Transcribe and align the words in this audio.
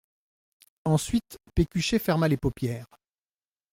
Ensuite 0.83 1.37
Pécuchet 1.53 1.99
ferma 1.99 2.27
les 2.27 2.35
paupières. 2.37 2.87